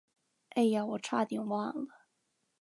[0.55, 1.85] 哎呀，我差点忘了。